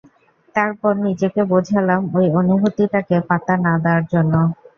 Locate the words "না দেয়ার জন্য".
3.65-4.33